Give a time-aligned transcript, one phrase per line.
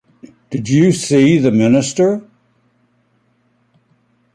[0.49, 2.23] Did you see the minister?